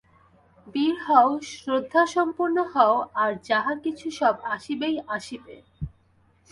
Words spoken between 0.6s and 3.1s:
বীর হও, শ্রদ্ধাসম্পন্ন হও,